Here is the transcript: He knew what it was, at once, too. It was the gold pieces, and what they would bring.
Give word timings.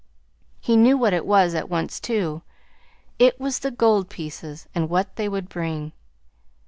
He 0.59 0.75
knew 0.75 0.97
what 0.97 1.13
it 1.13 1.27
was, 1.27 1.53
at 1.53 1.69
once, 1.69 1.99
too. 1.99 2.41
It 3.19 3.39
was 3.39 3.59
the 3.59 3.69
gold 3.69 4.09
pieces, 4.09 4.65
and 4.73 4.89
what 4.89 5.15
they 5.15 5.29
would 5.29 5.47
bring. 5.47 5.91